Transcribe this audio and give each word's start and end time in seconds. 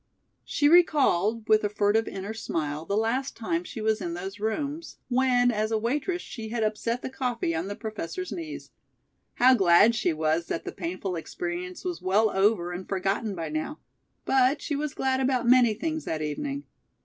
She 0.43 0.67
recalled, 0.67 1.47
with 1.47 1.63
a 1.63 1.69
furtive 1.69 2.07
inner 2.07 2.33
smile, 2.33 2.85
the 2.85 2.97
last 2.97 3.37
time 3.37 3.63
she 3.63 3.81
was 3.81 4.01
in 4.01 4.15
those 4.15 4.39
rooms, 4.39 4.97
when, 5.09 5.51
as 5.51 5.69
a 5.69 5.77
waitress, 5.77 6.23
she 6.23 6.49
had 6.49 6.63
upset 6.63 7.03
the 7.03 7.09
coffee 7.11 7.53
on 7.53 7.67
the 7.67 7.75
Professor's 7.75 8.31
knees. 8.31 8.71
How 9.35 9.53
glad 9.53 9.93
she 9.93 10.11
was 10.11 10.47
that 10.47 10.65
the 10.65 10.71
painful 10.71 11.15
experience 11.15 11.85
was 11.85 12.01
well 12.01 12.31
over 12.31 12.71
and 12.71 12.89
forgotten 12.89 13.35
by 13.35 13.49
now. 13.49 13.77
But 14.25 14.59
she 14.59 14.75
was 14.75 14.95
glad 14.95 15.19
about 15.19 15.45
many 15.47 15.75
things 15.75 16.05
that 16.05 16.23
evening. 16.23 16.63